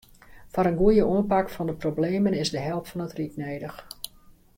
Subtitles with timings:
[0.53, 3.79] Foar in goeie oanpak fan de problemen is de help fan it ryk nedich.